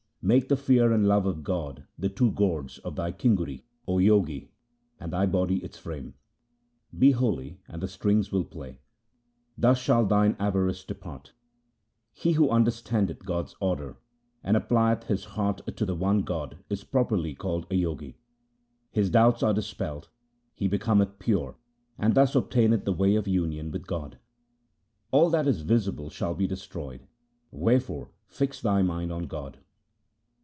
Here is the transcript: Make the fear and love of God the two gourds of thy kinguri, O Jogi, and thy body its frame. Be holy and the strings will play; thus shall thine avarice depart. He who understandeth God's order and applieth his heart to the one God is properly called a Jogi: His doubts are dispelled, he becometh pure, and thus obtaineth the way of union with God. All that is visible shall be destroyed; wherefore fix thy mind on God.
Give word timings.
Make 0.23 0.49
the 0.49 0.55
fear 0.55 0.91
and 0.93 1.07
love 1.07 1.25
of 1.25 1.43
God 1.43 1.85
the 1.97 2.07
two 2.07 2.29
gourds 2.31 2.77
of 2.77 2.95
thy 2.95 3.11
kinguri, 3.11 3.63
O 3.87 3.97
Jogi, 3.99 4.51
and 4.99 5.11
thy 5.11 5.25
body 5.25 5.63
its 5.63 5.79
frame. 5.79 6.13
Be 6.95 7.09
holy 7.09 7.59
and 7.67 7.81
the 7.81 7.87
strings 7.87 8.31
will 8.31 8.43
play; 8.45 8.77
thus 9.57 9.79
shall 9.79 10.05
thine 10.05 10.35
avarice 10.37 10.83
depart. 10.83 11.33
He 12.13 12.33
who 12.33 12.51
understandeth 12.51 13.25
God's 13.25 13.55
order 13.59 13.97
and 14.43 14.55
applieth 14.55 15.05
his 15.05 15.25
heart 15.25 15.61
to 15.75 15.85
the 15.87 15.95
one 15.95 16.21
God 16.21 16.57
is 16.69 16.83
properly 16.83 17.33
called 17.33 17.65
a 17.71 17.81
Jogi: 17.81 18.19
His 18.91 19.09
doubts 19.09 19.41
are 19.41 19.55
dispelled, 19.55 20.09
he 20.53 20.67
becometh 20.67 21.17
pure, 21.17 21.55
and 21.97 22.13
thus 22.13 22.35
obtaineth 22.35 22.85
the 22.85 22.93
way 22.93 23.15
of 23.15 23.27
union 23.27 23.71
with 23.71 23.87
God. 23.87 24.19
All 25.09 25.31
that 25.31 25.47
is 25.47 25.61
visible 25.63 26.11
shall 26.11 26.35
be 26.35 26.45
destroyed; 26.45 27.07
wherefore 27.49 28.11
fix 28.27 28.61
thy 28.61 28.83
mind 28.83 29.11
on 29.11 29.25
God. 29.25 29.57